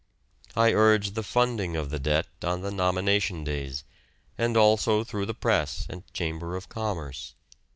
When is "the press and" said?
5.27-6.11